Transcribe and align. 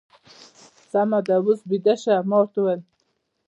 سمه 0.91 1.19
ده، 1.27 1.35
اوس 1.43 1.59
بېده 1.69 1.95
شه. 2.01 2.13
ما 2.29 2.37
ورته 2.39 2.59
وویل. 2.61 2.81